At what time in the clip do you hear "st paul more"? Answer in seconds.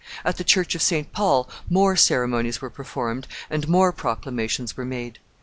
0.81-1.95